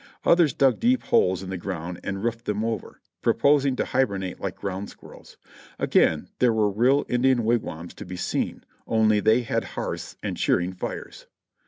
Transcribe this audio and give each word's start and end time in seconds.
Others 0.25 0.53
dug 0.55 0.79
deep 0.79 1.03
holes 1.03 1.43
in 1.43 1.51
the 1.51 1.59
ground 1.59 1.99
and 2.03 2.23
roofed 2.23 2.45
them 2.45 2.65
over, 2.65 2.99
proposing 3.21 3.75
to 3.75 3.85
hibernate 3.85 4.39
like 4.39 4.55
ground 4.55 4.89
squirrels. 4.89 5.37
Again 5.77 6.27
there 6.39 6.51
were 6.51 6.71
real 6.71 7.05
Indian 7.07 7.45
wigwams 7.45 7.93
to 7.93 8.05
be 8.07 8.15
seen, 8.15 8.63
only 8.87 9.19
they 9.19 9.43
had 9.43 9.63
hearths 9.77 10.15
and 10.23 10.37
cheering 10.37 10.73
fires. 10.73 11.27